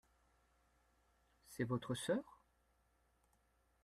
[1.45, 2.41] C’est votre sœur?